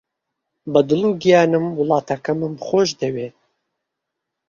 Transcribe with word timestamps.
بە 0.71 0.81
دڵ 0.89 1.01
و 1.09 1.11
گیانم 1.23 1.65
وڵاتەکەمم 1.79 2.53
خۆش 2.65 2.89
دەوێت. 3.01 3.35